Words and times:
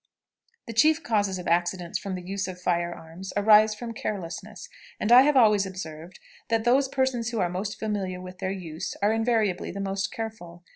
The 0.65 0.73
chief 0.73 1.03
causes 1.03 1.37
of 1.37 1.47
accidents 1.47 1.99
from 1.99 2.15
the 2.15 2.23
use 2.23 2.47
of 2.47 2.59
fire 2.59 2.91
arms 2.91 3.31
arise 3.37 3.75
from 3.75 3.93
carelessness, 3.93 4.67
and 4.99 5.11
I 5.11 5.21
have 5.21 5.37
always 5.37 5.63
observed 5.67 6.19
that 6.49 6.63
those 6.63 6.87
persons 6.87 7.29
who 7.29 7.39
are 7.39 7.49
most 7.49 7.77
familiar 7.77 8.19
with 8.19 8.39
their 8.39 8.49
use 8.49 8.95
are 9.03 9.13
invariably 9.13 9.69
the 9.69 9.79
most 9.79 10.11
careful. 10.11 10.63